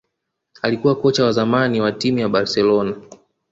alikuwa 0.61 0.95
kocha 0.95 1.23
wa 1.25 1.31
zamani 1.31 1.81
wa 1.81 1.91
timu 1.91 2.19
ya 2.19 2.29
Barcelona 2.29 2.95